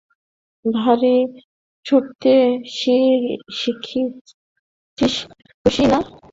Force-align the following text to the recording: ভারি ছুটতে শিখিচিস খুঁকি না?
ভারি 0.65 1.15
ছুটতে 1.85 2.33
শিখিচিস 3.57 5.15
খুঁকি 5.61 5.85
না? 5.91 5.99